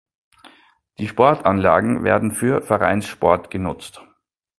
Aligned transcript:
Die 0.97 1.07
Sportanlagen 1.07 2.03
werden 2.03 2.31
für 2.31 2.63
Vereinssport 2.63 3.51
genutzt. 3.51 4.01